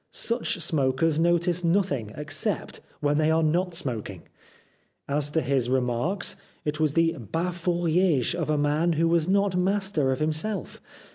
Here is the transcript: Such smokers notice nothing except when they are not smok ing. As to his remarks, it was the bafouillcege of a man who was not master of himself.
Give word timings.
Such 0.09 0.59
smokers 0.61 1.19
notice 1.19 1.63
nothing 1.63 2.11
except 2.15 2.81
when 3.01 3.19
they 3.19 3.29
are 3.29 3.43
not 3.43 3.73
smok 3.73 4.09
ing. 4.09 4.23
As 5.07 5.29
to 5.29 5.41
his 5.43 5.69
remarks, 5.69 6.35
it 6.65 6.79
was 6.79 6.95
the 6.95 7.13
bafouillcege 7.19 8.33
of 8.33 8.49
a 8.49 8.57
man 8.57 8.93
who 8.93 9.07
was 9.07 9.27
not 9.27 9.55
master 9.55 10.11
of 10.11 10.17
himself. 10.19 10.81